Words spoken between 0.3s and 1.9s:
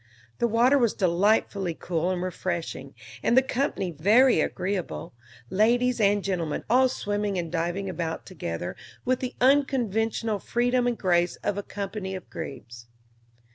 The water was delightfully